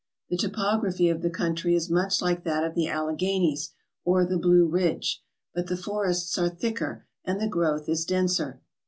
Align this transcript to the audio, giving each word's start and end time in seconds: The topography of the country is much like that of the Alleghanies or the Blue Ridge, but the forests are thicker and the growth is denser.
The 0.31 0.37
topography 0.37 1.09
of 1.09 1.21
the 1.21 1.29
country 1.29 1.75
is 1.75 1.87
much 1.87 2.23
like 2.23 2.43
that 2.43 2.63
of 2.63 2.73
the 2.73 2.87
Alleghanies 2.87 3.73
or 4.03 4.25
the 4.25 4.39
Blue 4.39 4.65
Ridge, 4.65 5.21
but 5.53 5.67
the 5.67 5.77
forests 5.77 6.39
are 6.39 6.49
thicker 6.49 7.05
and 7.23 7.39
the 7.39 7.47
growth 7.47 7.87
is 7.87 8.03
denser. 8.03 8.63